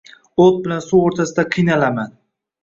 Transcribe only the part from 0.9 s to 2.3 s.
o‘rtasida qiynalaman.